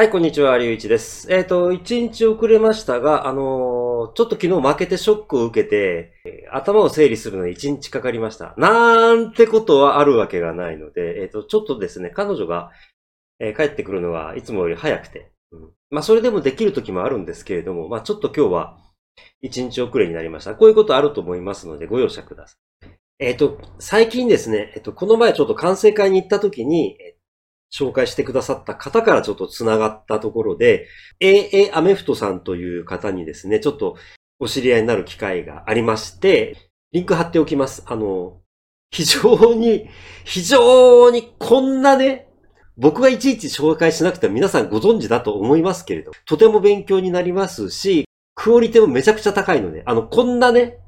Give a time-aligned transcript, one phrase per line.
[0.00, 1.30] はい、こんにちは、りゅういちです。
[1.30, 6.14] えっ、ー、と、一日遅れましたが、あのー、ちょっと昨日負けてショックを受けて、
[6.50, 8.54] 頭を整理するのに一日かかりました。
[8.56, 12.70] なんてことはあるわけがないので、えっ、ー、と、ちょっとですね、彼女が、
[13.40, 18.78] え帰ってくるのはいつもより早くて、うん、まあ、それでもできる時もあるんですけれども、まあ、ちょっと今日は
[19.42, 20.54] 一日遅れになりました。
[20.54, 22.56] こういうことあると思いますので、ご容赦くださ
[22.86, 22.88] い。
[23.18, 26.96] えっ、と、最近ですね、えっ、と、この前ちょっと完成会に行った時に、
[27.72, 30.86] 紹介してくださった方からちょっと繋がったところで、
[31.20, 33.96] AA アメフトさんという方にですね、ちょっと
[34.38, 36.56] お知り合いになる機会がありまして、
[36.92, 37.84] リンク貼っておきます。
[37.86, 38.40] あの、
[38.90, 39.88] 非常に、
[40.24, 42.28] 非常にこんなね、
[42.76, 50.78] 僕がいちいち紹介しなくても皆さんご存知だと思いますけれど、とても勉強になりますし、クオリティもめちゃくちゃ高いので、あの、こんなね、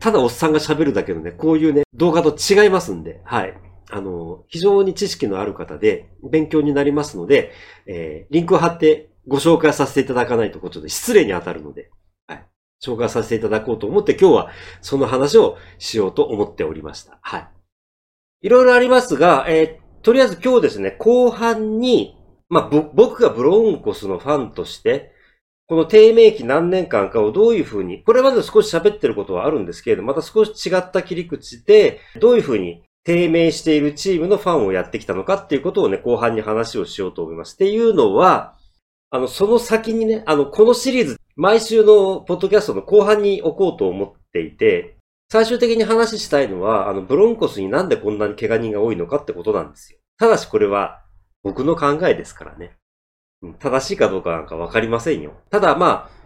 [0.00, 3.54] ただおっさんが喋るだけのね、こういうね、動画と違いますんで、はい。
[3.90, 7.52] あの、非常に知識のある方で勉強になりますので、
[7.86, 11.90] えー、リンクを貼ってご紹介させていただかないとことで失礼に当たるので、
[12.26, 12.46] はい。
[12.84, 14.50] 紹介させていただこうと思って今日は
[14.82, 17.18] その話をしようと思っておりました。
[17.22, 17.48] はい。
[18.42, 22.16] いろいろありますが、えー、とりあえず今日ですね、後半に、
[22.48, 25.12] まあ、僕がブロンコスのファンとして、
[25.66, 37.54] この低迷期何年間かをどういうふうに、これまで少し喋ってることはあるんですけれど、また少し違った切り口で、どういうふうに低迷しているチームのファンをやってきたのかっていうことをね、後半に話をしようと思います。
[37.54, 38.58] っていうのは、
[39.08, 44.98] あの、その先にね、あの、このシリーズ、毎週のポッドキャストの後半に置こうと思っていて、
[45.32, 49.98] 最終的に話したいのは、あの、ブロンコスになんでこんなに怪我人が多いのかってことなんですよ。
[50.18, 51.00] ただしこれは、
[51.42, 52.76] 僕の考えですからね。
[53.58, 55.32] 正しいかどうかなんかわかりませんよ。
[55.48, 56.17] ただまあ、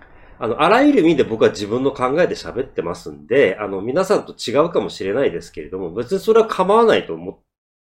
[0.43, 7.39] あの、あらゆる意味で僕は自分の考えで喋ってますんで、あの、皆さんと違うかもしれないですけれども、別にそれは構わないと思っ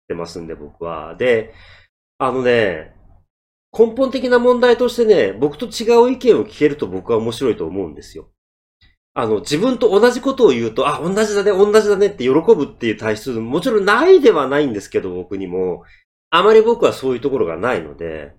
[0.08, 1.16] てますんで、僕は。
[1.16, 1.52] で、
[2.16, 2.94] あのね、
[3.78, 8.30] 根本的な問題としてね、僕と違う意見を聞けると僕は面白いと思うんですよ。
[9.12, 15.84] あの、自分と同じことを言うと、あ、同じだね、同じだねって喜ぶっていう体質、もちろんないではないんですけど、僕にも。
[16.30, 18.34] あまり僕はそういうところがないので、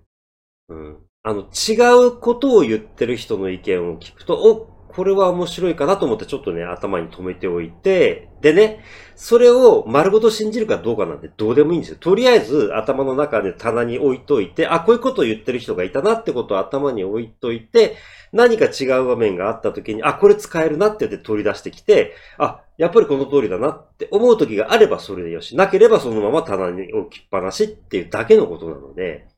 [0.68, 1.07] うん。
[1.28, 8.82] あの、違うことを言ってる人の意見を聞くと、お、これは面白いかなと思ってちょっとね、頭に留めておいて、でね、
[9.14, 11.98] それを丸ごと信じるかどうかなんてどうでもいいんですよ。
[12.00, 17.96] とりあえず頭の中で棚に置いといて、あ、こういうことを言ってる人がいたなってことを頭に置いといて、
[18.32, 29.28] 何か違う場面があった時に、あ、これ使えるなって言って取り出してきて、あ、やっぱりこの通りだなって思う時があればそれでよし、なければそのまま棚に置きっぱなしっていうだけのことなので、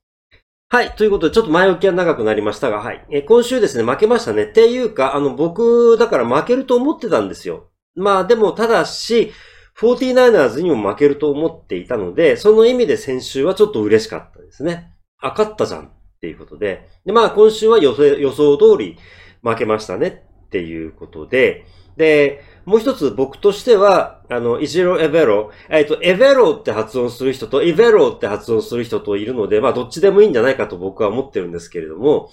[0.73, 0.93] はい。
[0.93, 3.05] ということで、ちょっと前置きは長くなりましたが、はい。
[3.11, 4.45] え今週ですね、負けましたね。
[4.45, 7.71] っていうか、あの、僕、だから負けると思ってたんですよ。
[7.97, 9.33] まあ、でも、ただし、
[9.81, 14.93] 49ers にも負けると思っていたので、その意味で先週はちょっと嬉しかったですね。
[15.21, 16.89] あ、勝ったじゃんっていうことで。
[17.05, 18.97] で、まあ、今週は予想予想通り
[19.43, 32.31] 負けましたねっていうことで、で、もう一つ僕としては、あの、イジロエベロ、えっ、と、エベロって発音する人と、イベロって発音する人といるので、まあ、どっちでもいいんじゃないかと僕は思ってるんですけれども、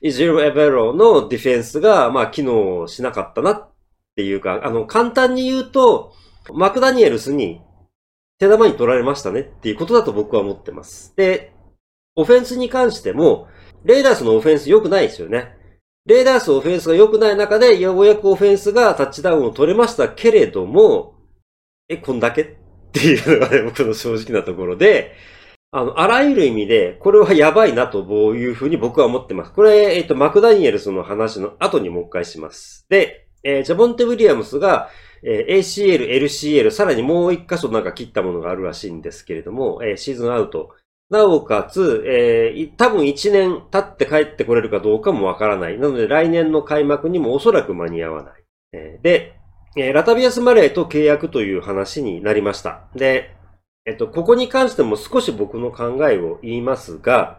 [0.00, 3.70] イジロエベロのディフェンスが、まあ、機能しなかったなっ
[4.16, 6.12] ていうか、あの、簡単に言うと、
[6.52, 7.62] マクダニエルスに
[8.38, 11.14] 手玉に取られましたねっていうことだと僕は思ってます。
[11.16, 11.52] で、
[12.16, 13.48] オフェンスに関しても、
[13.84, 15.56] レイダースのオフェンス良くないですよね。
[16.06, 21.14] レーダースオフェンスが良くない中で、ようやくオフェンスがタッチダウンを取れましたけれども、
[21.88, 22.46] え、こんだけっ
[22.92, 25.14] ていうのがね、僕の正直なところで、
[25.70, 29.52] あの、あらゆる意味で、これはやばいなとこういうふうに僕は思ってます。
[29.52, 32.86] これ、えっ、と、マクダニエルスの話の後にもう一回します。
[32.90, 34.90] で、えー、ジャボンテ・ウィリアムスが、
[35.22, 40.70] えー、ACL、LCL、さらにもう一箇所なんか切ったものがあるらしいんですけれども、えー、シーズンアウト
[41.10, 45.78] なおかつ、えー、多分1年経って帰ってこれるかどうかもわからない。
[45.78, 48.44] なので来年の開幕にもおそらく間に合わない。
[48.72, 49.38] えー、で、
[49.76, 52.88] えー、ラタビアス・マレーと契約という話になりました。
[52.94, 53.34] で、
[53.86, 57.38] えっと、ここに関しても少し僕の考えを言いますが、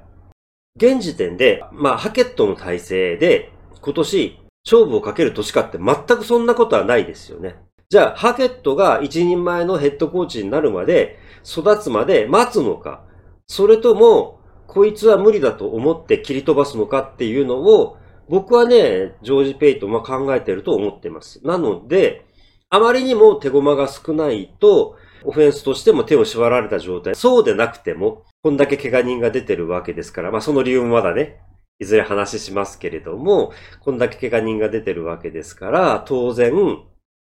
[0.78, 3.52] 現時点で、まあ、ハケットの体制で
[3.82, 7.56] 今年勝負をかける年かって全くそんなことはないですよね。
[7.90, 13.04] じゃあ、ハケットが一人前のヘッドコーチになるまで、育つまで待つのか、
[13.48, 17.98] それとも、こいつは無理だと思って切り飛ばすのかっていうのを、
[18.28, 21.46] 僕はね、ジョージ・ペイトンは考えてると思ってます。
[21.46, 22.26] なので、
[22.70, 27.16] あまりにも手駒が少ないと、オフェンスとしても手を縛られた状態。
[27.16, 31.40] そうでなくても、こんだけ怪我人が出てるわけですから、まあその理由もまだね、
[31.80, 33.52] いずれ話しますけれども、
[33.82, 36.54] こんだけ怪我人が出てるわけですから、当然、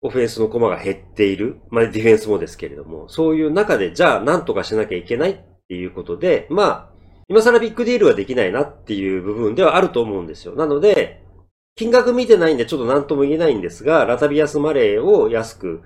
[0.02, 1.60] オフェンスの駒が減っている。
[1.70, 5.38] まあディフェンスもですけれども、そういう中で、じゃあ何とかしなきゃいけないっ
[5.70, 6.90] ていうことで、まあ、
[7.28, 10.56] 今更ビッグディールはできないなっていう部分ではあると思うんですよ。
[10.56, 11.22] なので、
[11.76, 15.82] 金額見てないんでちょっと何とも言えないんですが、ラタビアスマレーを安く、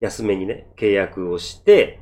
[0.00, 2.00] 安めにね、契約をして、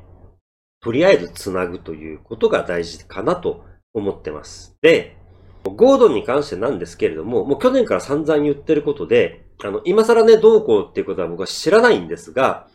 [0.79, 4.77] とりあえずつなぐということが大事かなと思ってます。
[4.81, 5.17] で、
[5.63, 12.69] ゴードンに関してなんですけれども、もう去年から散々言ってることで、あの、今更ね、どうこうっていうことは僕は知らないんですが、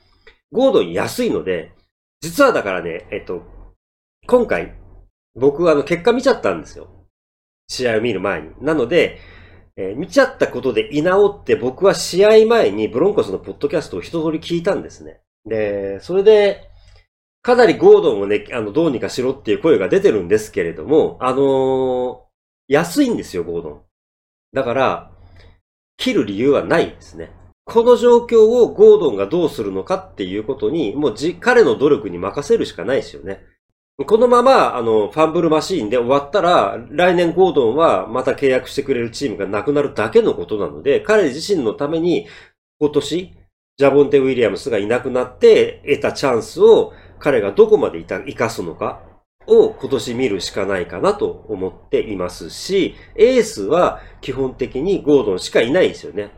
[0.53, 1.73] ゴードン安いので、
[2.21, 3.60] 実はだからね、えっと、
[4.27, 4.75] 今回、
[5.35, 6.89] 僕はあの、結果見ちゃったんですよ。
[7.69, 8.51] 試合を見る前に。
[8.61, 9.19] なので、
[9.77, 15.21] えー、見ちゃったことで居直って僕は試合前にブロンコスのポッドキャストを一通り聞いたんですね。
[15.47, 16.69] で、それで、
[17.43, 22.19] かなりゴードンをね、あの、どうにかしろっていう声が出てるんですけれども、あのー、
[22.69, 23.83] 安いんですよ、ゴードン。
[24.53, 25.11] だから、
[25.97, 27.33] 切る理由はないですね。
[27.65, 33.45] この状況をゴードンがどうするのかっていうことに、もうじ、彼の努力に任せるしかないですよね。
[34.07, 42.27] このまま、あの、ファンブルマシーンで終わったら、来年ゴードンはまた契約してくれるチームがなくなるだけのことなので、彼自身のために、
[42.79, 43.35] 今年、
[43.77, 49.01] ジャボンテ・ウィリアムスがいなくなって得たチャンスを彼がどこまで生かすのか
[49.47, 56.31] を今年見るしかないかなと思っていますし、エースは基本的にゴードンしかいないですよね。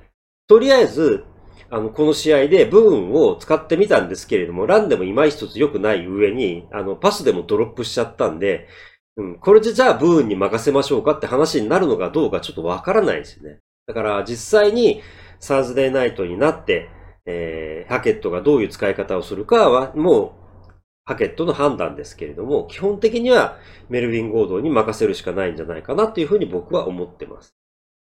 [0.46, 1.24] とりあえず、
[1.72, 8.68] あの、この試合でブーンを使ってみたんですけれども、ランでも今一つ良くない上に、あの、パスでもドロップしちゃったんで、
[9.16, 13.60] うん、これでじゃあブーンに任せましょうかって話になるのかどうかちょっとわからないですよね。
[13.86, 15.00] だから実際に
[15.40, 16.90] サーズデーナイトになって、
[17.24, 20.36] えー、ハケットがどういう使い方をするかは、も
[20.68, 20.72] う、
[21.06, 23.56] ハケットの判断ですけれども、基本的には
[23.88, 27.54] メルヴィン・ゴードンに任せるしかないんじゃないかなっていうふうに僕は思ってます。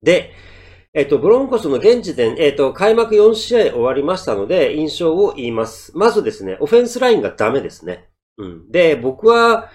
[0.02, 0.32] で、
[0.94, 5.96] えっと、ブロンコスの現時点、えっと、開幕4試合終わりましたので、印象を言います。
[5.96, 8.10] まずですね、オフェンスラインがダメですね。
[8.36, 8.70] うん。
[8.70, 9.70] で、僕は、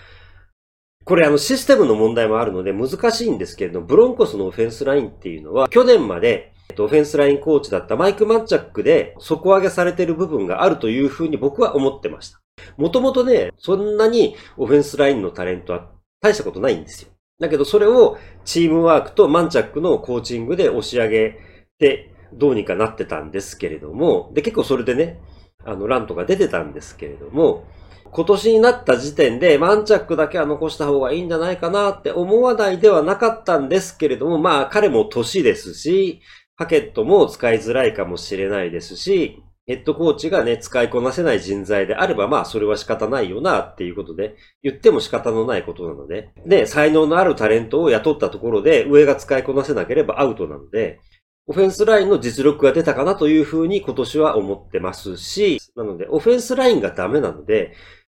[1.05, 12.39] これあのシステムの問題もあるので難しいんですけれども、ブロンコスのオフェンスラインっていうのは、去年までオフェンスラインコーチだったマイク・マッチャックで底上げされてる部分があるというふうに僕は思ってました。
[12.75, 15.89] もともとね、そんなにオフェンスラインのタレントは
[16.21, 17.09] 大したことないんですよ。
[17.39, 21.37] だけどそれをチームワークとマンチャックのコーチングで押し上げ
[21.79, 25.19] てどうにかなってたんですけれども、で、結構それでね、
[25.63, 27.65] あの、ランとか出てたんですけれども、
[28.11, 36.21] 今年になった時点でマンチャックだけは残した方がいいんじゃないかなって思わないではなかったんですけれども、まあ彼も年ですし、
[36.57, 51.01] パケットも使いづらいかもしれないですし、ヘッドコーチがね、使いこなせない人材であれば、まあ、それは仕方ないよな、っていうことで、言っても仕方のないことなので、で、才能のあるタレントを雇ったところで、上が使いこなせなければアウトなので、
[51.47, 57.73] オフェンスラインの実力が出たかなというふうに今年は思ってますし、なので、オフェンスラインがダメなので、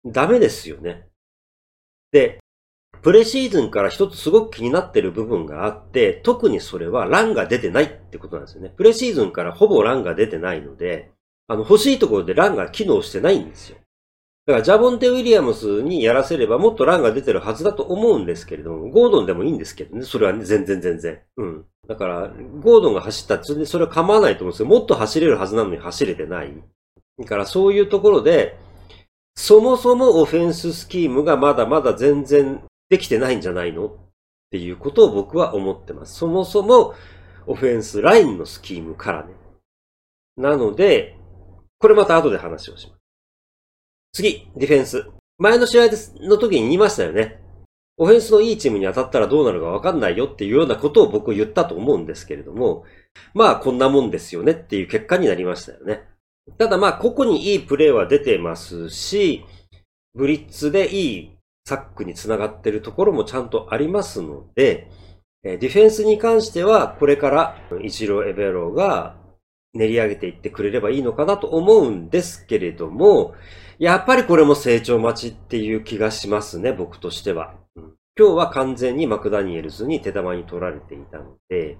[0.05, 1.07] ダメですよね。
[2.13, 2.41] で、
[3.01, 8.73] プレシーズンから一つすごく気になってる部分があって、特にそれはランが出てないってことなんですよね。
[8.77, 11.13] プレシーズンからほぼランが出てないので、
[11.49, 13.79] あの、欲しいところでランが機能してないんですよ。
[14.47, 20.05] だから、ジャボンテ・ウィリアムスにやらせればもっとランが出てるはずだと思うんですけれども、ゴードンでもいいんですけどね。
[20.05, 21.21] それはね、全然全然。
[21.37, 21.65] うん。
[21.89, 24.69] だから、ゴードンが走ったってそれは構わないと思うんですよ。
[24.69, 26.53] もっと走れるはずなのに走れてない。
[27.19, 28.59] だから、そういうところで、
[29.37, 33.87] そもそもオフェンススキームがまだまだ全然できてないんじゃないの？
[33.87, 33.91] っ
[34.51, 36.15] ていうことを僕は思ってます。
[36.15, 36.95] そもそも
[37.47, 39.35] オフェンスラインのスキームからね。
[40.39, 41.18] なので、
[41.81, 43.01] これまた後で話をします。
[44.13, 45.07] 次、ディフェンス。
[45.39, 45.89] 前の試合
[46.23, 47.41] の時に言いましたよね。
[47.97, 52.85] オフェンスのいいチームに当たったらどうなるかわかんないよっていうようなことを僕言ったと思うんですけれども、
[53.35, 56.05] まあこんなもんですよねっていう結果になりましたよね。
[56.59, 59.45] ただまあ個々にいいプレーは出てますし、
[60.15, 64.91] ブリッツでいいサックにつながってるところもちゃんとありますので、
[65.43, 69.17] ディフェンスに関しては、これからイチロー・エベローが
[69.79, 73.35] 練り上げていってくれればいいのかなと思うんですけれども、
[73.79, 77.55] やっぱりこれも成長待ちっていう気がしますね、僕としては。
[78.19, 81.79] 今日は完全にマクダニエルズに手玉に取られていたので、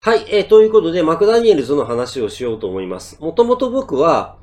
[0.00, 3.20] はい、えー、ということで、マクダニエルズの話をしようと思います。
[3.20, 4.38] もともと僕は、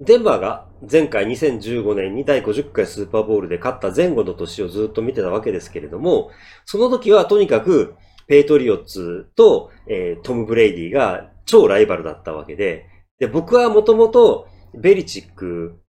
[0.00, 6.30] デンバーが前回2015年に第50回スーパーボールで勝った前後の年をずっと見てたわけですけれども、
[6.66, 7.94] その時はとにかく
[8.28, 12.86] ペイトリオッツと、えー、トム・ブレイディが超ライバルだったわけで、
[13.18, 15.80] で、僕はもともとベリチック、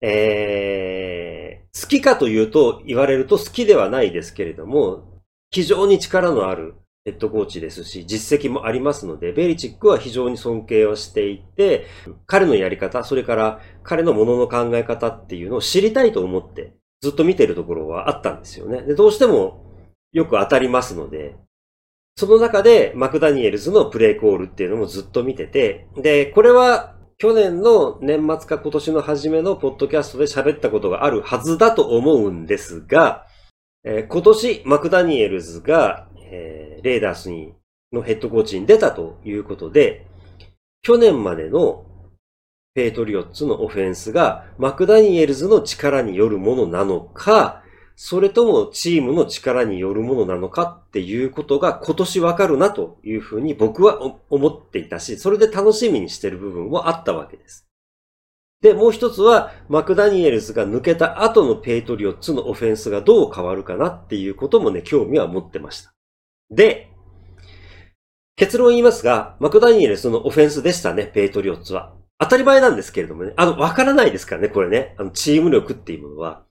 [0.00, 6.74] えー、好きかというと言われると好きではないですけれども、非常に力のある
[7.04, 11.86] ヘッドコーチですし、実績もありますので、ベリチックは非常に尊敬をしていて、
[12.26, 18.82] 彼のやり方、それから彼のものの考え方っていうのを知りたいと思ってずっと見てるところはあったんですよね。
[18.82, 19.64] で、どうしても
[20.12, 21.36] よく当たりますので、
[22.18, 33.24] その中でマクダニエルズのプレイコールっていうのもずっと見てて、で、これは去年の年末か今年の初めのポッドキャストで喋ったことがあるはずだと思うんですが、
[33.84, 37.54] えー、今年マクダニエルズが、えー、レーダースに
[37.92, 40.04] のヘッドコーチに出たということで、
[40.82, 41.86] 去年までの
[42.74, 47.62] ペイトリオッツのオフェンスがマクダニエルズの力によるものなのか、
[48.00, 54.00] それともチームの力によるものなのかっていうことが今年わかるなというふうに僕は
[54.30, 57.66] 思っていたし、それで楽しみにしてる部分もあったわけです。
[58.60, 65.92] で、もう一つは、マクダニエルズが抜けた後のペイトリオッツのオフェンスがどう変わるかなっていうこともね、興味は持ってました。
[66.50, 66.92] で、
[68.36, 71.94] 結論言いますが、マクダニエルズのオフェンスでしたね、ペイトリオッツは。
[72.20, 73.32] 当たり前なんですけれどもね。
[73.36, 74.94] あの、わからないですからね、これね。
[74.98, 76.44] あの、チーム力っていうものは。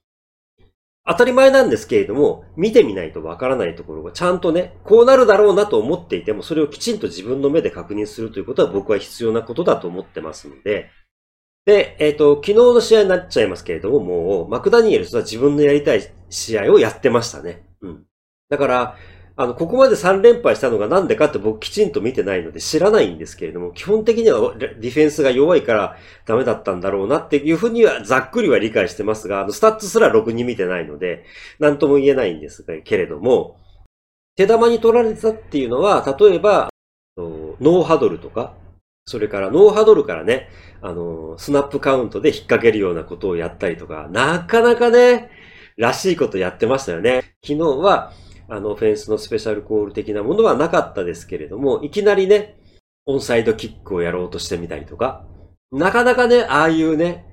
[1.07, 10.89] 当たり前なんですけれども、見てみないとわからないところがちゃんとね、こうなるだろうなと思っていても、それをきちんと自分の目で確認するということは僕は必要なことだと思ってますので、
[11.65, 17.63] で、えっ、ー、と、昨日の試合になっちゃいますけれども、もう、マクダニエルスは自分のやりたい試合をやってましたね。
[17.81, 18.05] うん。
[18.49, 18.95] だから、
[19.39, 31.23] あの、ここまで3連敗したのがなんでかって僕きちんと見てないので知らないんですけれども、基本的にはディフェンスが弱いからダメだったんだろうなっていうふうにはざっくりは理解してますが、あの、スタッツすらろくに見てないので、
[31.59, 33.59] なんとも言えないんですけれども、
[34.35, 36.69] 手玉に取られたっていうのは、例えば、
[37.15, 38.55] ノーハドルとか、
[39.05, 40.49] それからノーハドルからね、
[40.81, 45.29] あの、スナップカウントで引っ掛けるようなことをやったりとか、なかなかね、
[45.77, 47.35] らしいことやってましたよね。
[47.43, 48.13] 昨日は、
[48.49, 52.57] あの、オフェンスのスペシャルコール的なものはなかったですけれども、いきなりね、
[53.05, 55.25] オンサイドキックをやろうとしてみたりとか、
[55.71, 57.25] なかなかね、ああいうね、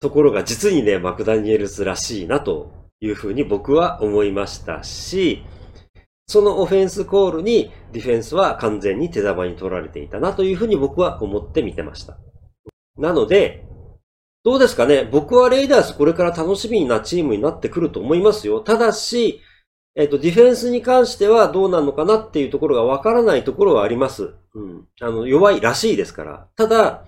[0.00, 5.42] ところが実にね、マクダニエルズらしいなというふうに僕は思いましたし、
[6.26, 12.18] そのオフェンスコールにディフェンスは完全に手玉に取られていたなというふうに僕は思って見てました。
[12.98, 13.64] なので、
[14.42, 15.04] どうですかね？
[15.04, 18.60] 僕はレイダースこれから楽しみなチームになってくると思いますよ。
[18.60, 19.40] ただし、
[19.98, 24.34] えっ、と、ディフェンスに関してはどうなのかなっていうところがわからないところはあります。
[24.54, 24.86] うん。
[25.00, 26.48] あの、弱いらしいですから。
[26.54, 27.06] ただ、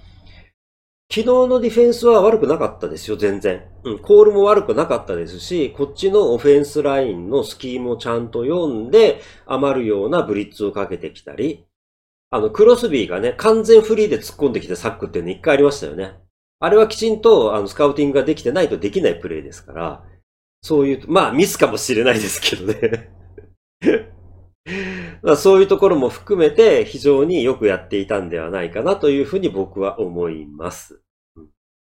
[1.10, 3.62] 昨日のディフェンスは悪くなかったですよ、全然。
[3.84, 11.66] うん、コールも悪くなかったですし、こっちのオフェンスラインのスキームをちゃんと読んで、余るようなブリッツをかけてきたり、
[12.30, 16.14] あの、クロスビーがね、完全フリーで突っ込んできてサックっていうの一回ありましたよね。
[16.60, 20.04] あれはきちんと、あの、スカウティングができてないとできないプレイですから、
[20.62, 23.10] そういう、まあミスかもしれないですけどね
[25.22, 31.00] まあ、そういうところも含めて非常によくやっていたんではないかなというふうに僕は思います。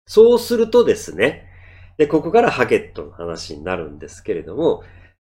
[0.06, 1.46] そうするとですね、
[1.98, 4.82] で、ここからハゲットの話になるんですけれども、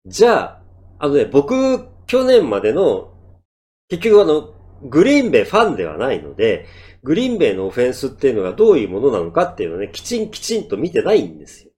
[0.06, 0.62] じゃあ、
[1.00, 3.14] あのね、僕、去年までの、
[3.90, 6.68] 結局あの、グリーンベイファンではないので、
[7.04, 11.72] グリーンベイのオフェンスっていうのがどういうものなのかっていうのをね、きちんきちんと見てないんですよ。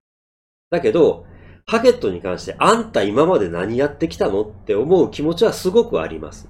[0.70, 1.26] だけど、
[1.66, 6.48] ハゲットに関してあんた今まで何やってきたのって思う気持ちはすごくあります。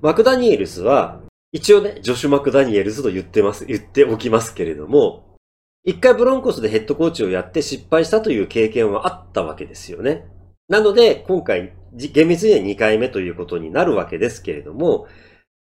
[0.00, 1.20] マクダニエルズは、
[1.50, 5.36] 一応ね、ジョシュ・マクダニエルズと言ってます、言っておきますけれども、
[5.84, 10.26] 一回ブロンコスでヘッドコーチをやって失敗したという経験はあったわけですよね。
[10.68, 15.06] なので、今回、厳密には2回目ということになるわけですけれども、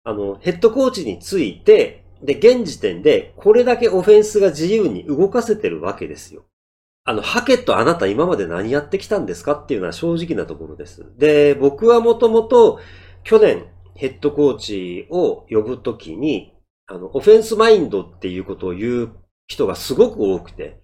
[0.03, 6.45] あの、ヘッドコーチについて、で、現時点でこれだけオフェンスが自由に動かせてるわけですよ。
[7.09, 11.03] あの、ハケットあなた今まで何やってきたんですかっていうのは正直なところです。
[11.17, 12.79] で、僕はもともと
[13.23, 16.53] 去年ヘッドコーチを呼ぶときに、
[16.85, 19.09] あの、オフェンスマインドっていうことを言う
[19.47, 20.83] 人がすごく多くて、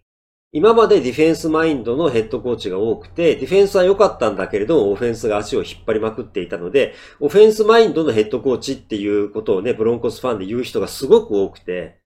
[0.51, 11.99] 今までディフェンスマインドのヘッドコーチが多くて、ディフェンスは良かったんだけれども、オフェンスが足を引っ張りまくっていたので、オフェンスマインドのヘッドコーチっていうことをね、ブロンコスファンで言う人がすごく多くて、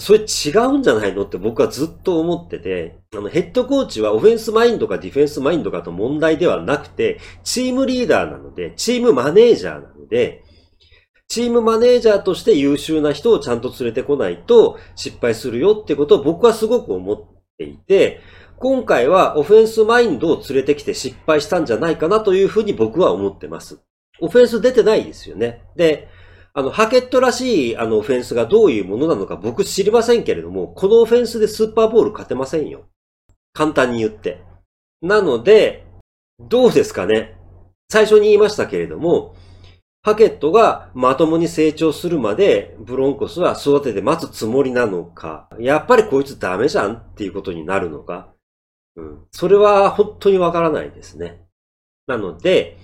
[0.00, 10.42] それ違うんじゃないのって僕はずっと思ってて、あの、ヘッドコーチはオフェンスマインドかディフェンスマインドかと問題ではなくて、チームリーダーなので、チームマネージャーなので、
[11.28, 17.18] チームマネージャーとして優秀な人をちゃんと連れてこないと失敗するよってことを僕はすごく思っ
[17.58, 18.20] ていて、
[18.58, 23.80] 今回はオフェンスマインドを連れてきて失敗したんじゃないかなというふうに僕は思ってます。
[24.20, 25.62] オフェンス出てないですよね。
[25.76, 26.08] で、
[26.52, 32.86] あの、ハケットらしいあのオフェンスがどういうものなのか僕知りませんけれども、このオフェンスでスーパーボール勝てませんよ。
[33.52, 34.42] 簡単に言って。
[35.02, 35.86] なので、
[36.40, 37.36] どうですかね。
[37.90, 39.34] 最初に言いましたけれども、
[40.02, 48.32] ハケットがまともに成長するまでブロンコスは育てて待つつもりなのか、やっぱりこいつダメじゃんっていうことになるのか。
[48.96, 49.26] うん。
[49.30, 51.42] それは本当にわからないですね。
[52.06, 52.78] なので、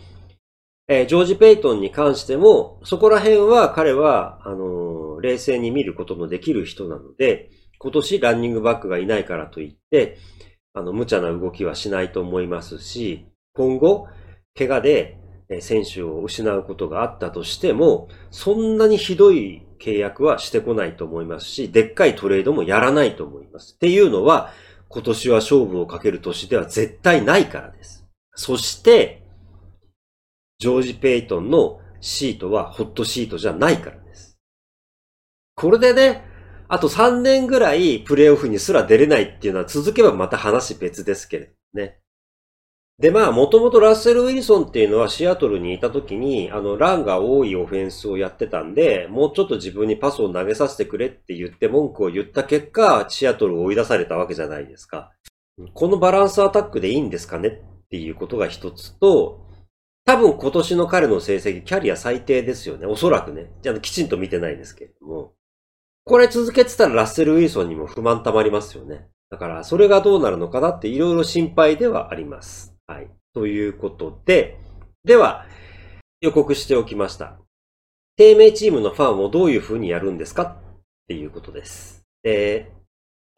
[0.89, 10.19] えー、ジョージ・ペイトンに関しても、そこら辺は彼は、あのー、冷静に見ることのできる人なので、今年ランニングバックがいないからといって、
[10.75, 14.07] あの、無茶な動きはしないと思いますし、今後、
[14.57, 15.19] 怪我で
[15.61, 23.75] 選手を失うことがあったとしても、そんなにひどい契約はしてこないと思いますし、でっかいトレードもやらないと思います。
[23.75, 24.53] っていうのは、
[24.89, 28.07] 今年は勝負をかける年では絶対ないからです。
[28.35, 29.26] そして、
[30.59, 34.39] ジョージ・ペイトンのシートはホットシートじゃないからです。
[35.55, 36.25] これでね、
[36.69, 42.01] あと3年ぐらいプレイオフにすら出れないっていうのは続けばまた話別ですけれどね。
[42.99, 55.13] で、まあ、もともとラッセル・ウィルソンっていうのはシアトルにいた時に、あの、ランが多いオフェンスをやってたんで、もうちょっと自分にパスを投げさせてくれって言って文句を言った結果、シアトルを追い出されたわけじゃないですか。
[55.75, 59.46] このバランスアタックでいいんですかねっていうことが一つと、
[60.07, 62.87] 多分今年の彼の成績、キャリア最低ですよね。
[62.87, 63.51] おそらくね。
[63.61, 65.33] じゃあ、きちんと見てないですけれども。
[66.05, 69.09] これ続けてたらラッセル・ウィルソンにも不満溜まりますよね。
[69.31, 72.73] だから、それがどうなるのかなっていろいろ心配ではあります。
[72.87, 73.11] はい。
[73.35, 74.61] ということで、
[75.05, 75.45] では、
[76.21, 77.41] 予告しておきました。
[78.17, 80.57] 低迷チームのファンをどういう風にやるんですかっ
[81.09, 82.05] ていうことです。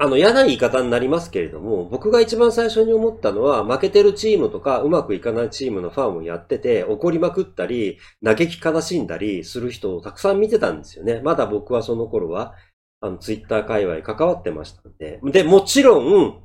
[0.00, 11.20] あの、嫌な言い方になりますけれども、僕が一番最初に思ったのは、負けてるチームとか、うまくいかないチームのファンをやってて、怒りまくったり、嘆き悲しんだりする人をたくさん見てたんですよね。
[11.24, 12.54] まだ僕はその頃は、
[13.00, 15.18] あの、ツイッター界隈関わってましたんで。
[15.24, 16.40] で、もちろん、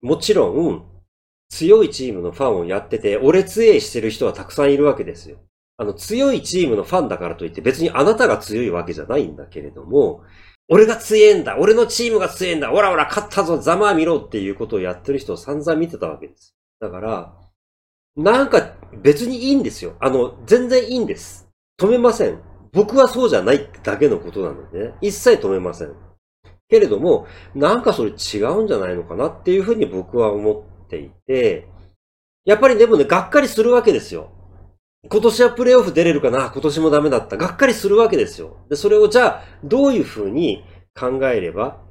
[0.00, 0.86] もちろん、
[1.48, 5.38] 強いチームのファンをやってて、俺強いしてる人はたくさんいるわけですよ。
[5.78, 10.22] あの、強いチームのファンだからといって別にあなたが強いわけじゃないんだけれども、
[10.68, 16.54] 俺が強いんだ俺のチームが強いんだオラオラ勝ったぞざまあ見ろっていうことをやってる人を散々見てたわけです。
[16.80, 17.34] だから、
[18.16, 19.96] なんか別にいいんですよ。
[20.00, 21.48] あの、全然いいんです。
[21.78, 22.40] 止めません。
[22.72, 25.94] 僕はそうじゃないだけのことなので、ね、一切止めません。
[26.68, 31.68] けれども、なんかそれ違うんじゃないのかなっていうふうに僕は思っていて、
[32.44, 34.30] やっぱりでもね、がっかりするわけですよ。
[35.10, 36.50] 今年はプレイオフ出れるかな？
[36.50, 37.36] 今年もダメだった。
[37.36, 38.58] がっかりするわけですよ。
[38.70, 41.82] で、それをじゃあ、どういうふうに考えれば、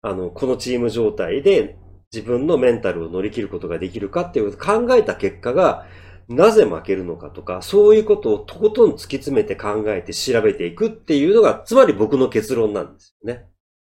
[0.00, 1.76] あの、このチーム状態で
[2.10, 5.86] 自分のメンタルを乗り切ることができるかっていう考えた結果が、
[6.28, 13.44] なぜ負けるのかとか、そういうことをとことん突き詰めて考えて調べていくっていうのが、つまり僕の結論なんですよね。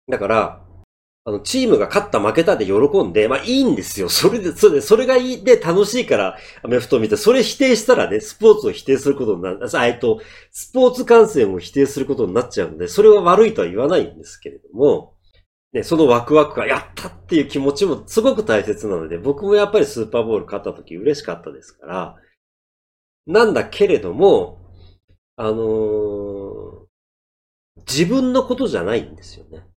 [0.10, 0.66] だから、
[1.30, 4.10] あの、チームが勝った負けたで喜んで、まあいいんですよ。
[4.10, 10.20] それで、それで、それがいいで楽しいから、アメフトを見て、それ否定したらね、スポーツを否定することになる、えっと、
[10.52, 15.14] スポーツ観戦を否定することになっちゃうので、それは悪いとは言わないんですけれども、
[15.72, 22.16] ね、そのワクワクがやったっていう気持ちもすごく大切なので、僕もやっぱりスーパーボール勝った時嬉しかったですから、
[23.28, 24.58] なんだけれども、
[25.36, 26.86] あのー、
[27.88, 29.70] 自分のことじゃないんですよね。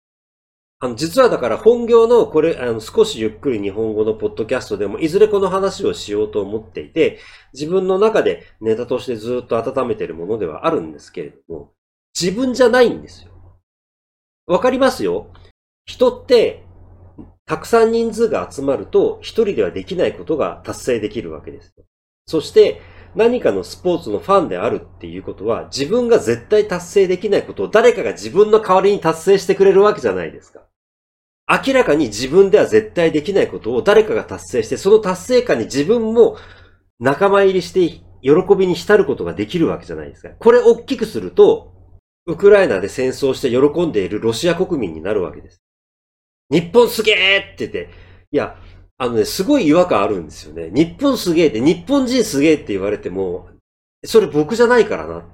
[0.82, 7.18] あの、実はだから本業のこれ、あの、少しゆっくり日本語のポッドキャストでも、いずれこの話をしようと思っていて、
[7.52, 11.72] 自分の中でネタとしてずっと温めているものではあるんですけれども、
[12.18, 13.30] 自分じゃないんですよ。
[14.46, 15.28] わかりますよ
[15.84, 16.64] 人って、
[17.44, 21.74] たくさん人数が集まると、一人ではできないことが達成できるわけです。
[22.24, 22.80] そして、
[23.14, 30.69] 何かのスポーツのファンであるっていうことは、自分が絶対達成できないことを誰かが自分の代わりに達成してくれるわけじゃないですか。
[31.50, 36.36] 明らかに自分では絶対できないことを誰かが達成して、その達成感に自分も
[37.00, 40.28] 仲間入りして喜びに浸ることができるわけじゃないですか。
[40.30, 41.72] これ大きくすると、
[42.26, 45.60] ウクライナで戦争して喜んでいるロシア国民になるわけです。
[46.50, 47.90] 日本すげーって言って、
[48.30, 48.56] いや、
[48.98, 50.70] あのね、すごい違和感あるんですよね。
[50.72, 53.48] 日本すげーって、日本人すげーって言われても、
[54.04, 55.24] それ僕じゃないからな。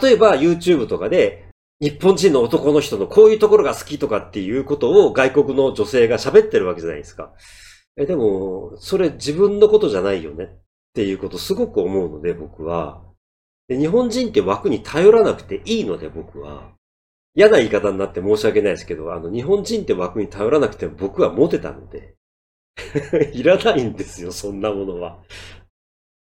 [0.00, 1.47] 例えば YouTube とかで、
[1.80, 7.32] 日本人の男の人のこういうところが好きとかっていうことを外国の女性が喋ってるわけじゃないですか。
[7.96, 10.48] え、でも、それ自分のことじゃないよねっ
[10.94, 13.02] ていうことすごく思うので僕は。
[13.68, 16.72] 日本人って枠に頼らなくていいので僕は。
[17.34, 22.16] 嫌な言い方になって申し訳ないですけど、あの、日本人って枠に頼らなくても僕はモテたので。
[23.34, 25.18] いらないんですよ、そんなものは。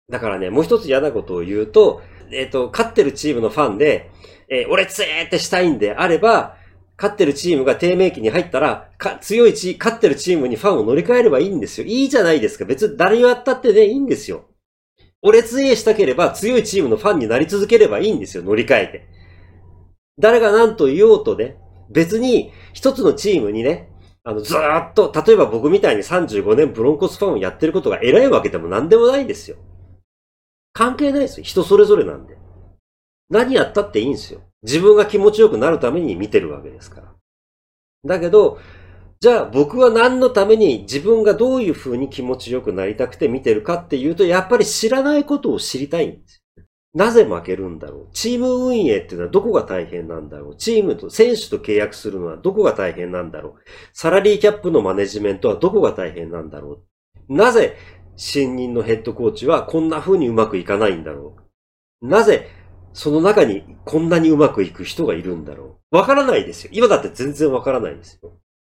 [0.10, 4.12] だからね、もう一つ嫌なことを言うと、えっ、ー、と、勝ってるチームのファンで、
[4.49, 6.57] えー、俺強えーってしたいんであれば、
[6.97, 11.86] 勝ってるチームが低迷期に入ったら、か強いチ勝ってるチームにファンを乗り換えればいいんですよ。
[11.86, 12.65] いいじゃないですか。
[12.65, 14.45] 別に誰をやったってね、いいんですよ。
[15.21, 18.43] 俺強えしたければ強いチームのファンになり続ければいいんですよ。
[18.43, 19.07] 乗り換えて。
[20.19, 21.57] 誰が何と言おうとね、
[21.89, 23.89] 別に一つのチームにね、
[24.23, 29.57] あの、ずーっと、例えば僕みたいに35年ブロンコスファンをやってることが偉いわけでも何でもないですよ。
[30.73, 31.43] 関係ないですよ。
[31.43, 32.37] 人それぞれなんで。
[33.29, 34.41] 何やったっていいんですよ。
[34.63, 37.13] 自分が気持ちよくなるために見てるわけですから。
[38.05, 38.59] だけど、
[39.19, 46.43] じゃあ僕は何のために自分がどういう風に気持ちよくなりたくて見てるかっていうと、やっぱり知らないことを知りたいんです。
[46.97, 53.53] なぜ負けるんだろうチーム運営っていうのはどこが大変なんだろうチームと、選手と契約するのはどこが大変なんだろう
[53.93, 56.83] サラリーキャップのマネジメントはどこが大変なんだろ
[57.29, 57.77] うなぜ
[58.15, 61.35] 新任のヘッドコーチはこんな風にうまくいかないんだろ
[62.01, 62.49] うなぜ
[62.93, 66.71] その中にこんなにうまくいく人がいるんだろうわからないですよ。
[66.73, 68.34] 今だって全然わからないですよ。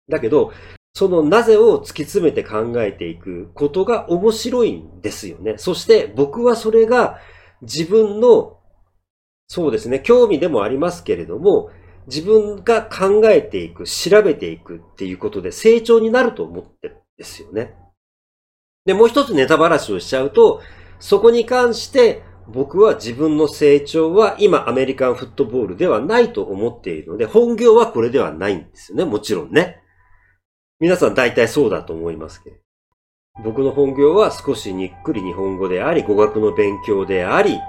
[0.09, 0.51] だけど、
[0.93, 5.57] そのなぜを突き詰めて考えていくことが面白いんですよね。
[5.57, 7.19] そして僕はそれが
[7.61, 8.59] 自分の、
[9.47, 11.69] そうですね、興味でもありますけれども、
[12.07, 17.75] 自分が考えていく、調べていくっていうことで成長になると思ってるんですよね。
[18.85, 20.61] で、もう一つネタばらしをしちゃうと、
[20.99, 29.05] そこに関して僕は自分の成長は今アメリカンフットボールではないと思っているので、本業はこれではないんですよね。
[29.05, 29.81] もちろんね。
[30.79, 32.57] 皆さん大体そうだと思いますけど。
[33.43, 37.59] 僕の本業は少しにっくり日本語であり、語学の勉強であり、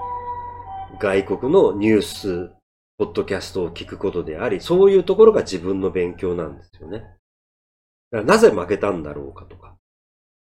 [0.99, 2.51] 外国のニュース、
[2.97, 6.99] ポッドキャストを聞くことであり、そういうところが自分の勉強なんですよね。
[6.99, 7.17] だか
[8.11, 9.77] らなぜ負けたんだろうかとか、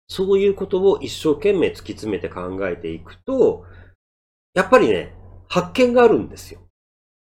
[0.07, 3.65] そういうことを一生懸命突き詰めて考えていくと、
[4.55, 5.13] やっぱりね、
[5.47, 6.61] 発見があるんですよ。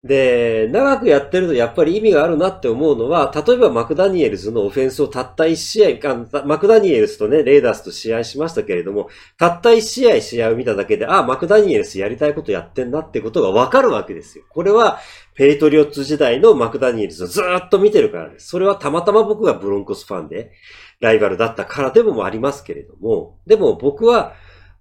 [0.03, 14.43] で、長くやってるとやっぱり意味があるなって思うのは、例えばマクダニエルズのオフェンスをたった1試合、マクダニエルズとね、レーダースと試合しましたけれども、たった1試合試合を見ただけで、あ、マクダニエルズやりたいことやってんなってことがわかるわけですよ。
[14.49, 14.99] これは、
[15.35, 18.49] ペイトリオッツ時代のマクダニエルズをずっと見てるからです。
[18.49, 20.51] それはたまたま僕がブロンコスファンで、
[20.99, 24.33] ライバルだったからでもありますけれども、でも僕は、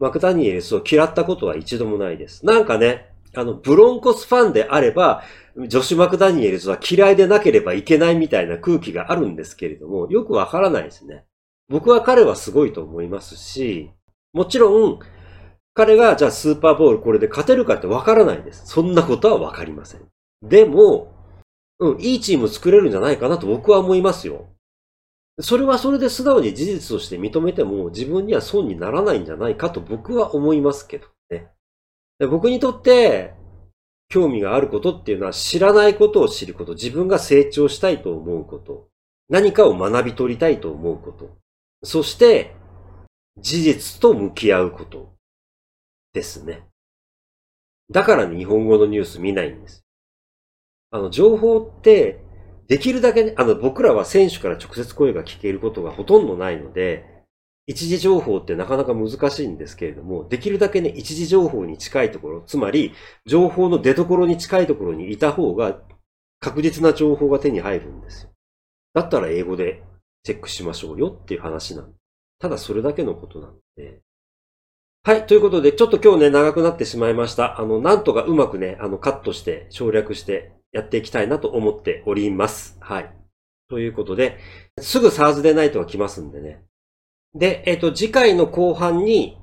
[0.03, 2.45] マクダニエルズを嫌ったことは一度もないです。
[2.45, 5.23] なんかね、あの、ブロンコスファンであれば、
[5.69, 11.25] ジョシュ・マクダニエルズは嫌いでなければいけないみたいな空気があるんですけれども、よくわからないですね。
[11.69, 13.93] 僕は彼はすごいと思いますし、
[14.33, 14.99] もちろん、
[15.73, 18.67] 彼がじゃあスーパーボールこれで勝てるかってわからないです。
[18.67, 20.01] そんなことはわかりません。
[20.43, 21.15] でも、
[21.79, 24.52] うん、いいチーム作れるんじゃないかなと僕は思いますよ。
[25.41, 31.49] それはそれで素直に事実として認めても自分には損にならないんじゃないかと僕は思いますけどね。
[32.31, 33.35] 僕にとって
[34.09, 38.89] 興味があることっていうのは知らないことを知ること、自分が成長したいと思うこと、
[39.31, 41.39] 何かを学び取りたいと思うこと、
[41.83, 42.55] そして
[43.39, 45.15] 事実と向き合うこと
[46.13, 46.67] ですね。
[47.91, 49.83] だから、日本語のニュース見ないんです。
[50.91, 52.22] あの、情報って、
[52.73, 57.05] できるだけね、あの、僕らは選手から直接声が聞けることがほとんどないので、
[57.67, 62.95] 一時情報ってなかなか難しいんですけれども、できるだけね、一時情報に近いところ、つまり、
[63.27, 65.83] 情報の出所に近いところにいた方が、
[66.41, 68.31] 確実な情報が手に入るんですよ。
[68.95, 69.83] だったら英語で
[70.23, 71.97] チェックしましょうよっていう話なんで
[72.39, 74.01] ただそれだけのことなんで。
[75.05, 75.27] はい。
[75.27, 77.61] ということで、ちょっと今日ね、長くなってしまいました。
[77.61, 82.77] あの、なんとかうまくね、あの、カットして、省略してやっていきたいなと思っております。
[82.81, 83.13] はい。
[83.69, 84.39] ということで、
[84.81, 86.63] すぐサーズデーナイトが来ますんでね。
[87.35, 89.39] で、えっ、と、次回の後半に、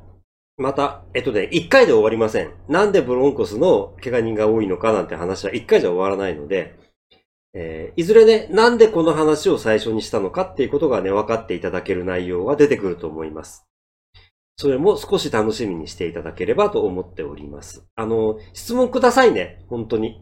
[0.57, 2.53] また、えっとね、一回で終わりません。
[2.67, 6.75] なんでブロンコスの怪我人が多いのかなんて話は一回じゃ終わらないので、
[7.53, 13.65] えー、いずれね、なんでこの話を最初にしたのかっていうことがね、分かっていただける内容は出てくると思います。
[14.57, 17.87] それも少し楽しみにしていただければと思っております。
[17.95, 19.65] あの、質問くださいね。
[19.69, 20.21] 本当に。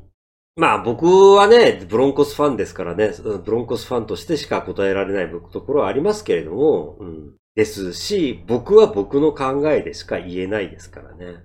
[0.58, 3.12] まあ僕はね、ブロンコスファンですからね、
[3.46, 11.43] ブロンコスファンとしてしか答えられないところはありますけれども、うん、ですし、僕は僕の考えでしか言えないですからね。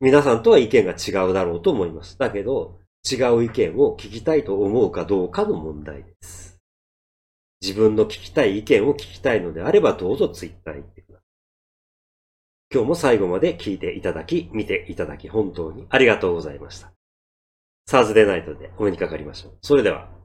[0.00, 2.16] 皆さんとは意見が違うだろうと思います。
[2.18, 2.78] だけど、
[3.10, 6.60] 違う意見を聞きたいと思うかどうかの問題です。
[7.62, 11.24] 自分の聞きたい意見を聞きたいのであればどうぞツイッターに行ってください。
[12.72, 16.95] 今日も最後まで聞いていただき、見ていただき本当にありがとうございました。
[17.88, 19.52] サーズデーナイトでお目にかかりましょう。
[19.62, 20.15] それでは。